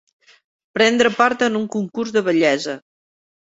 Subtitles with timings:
[0.77, 2.77] Prendre part en un concurs de bellesa.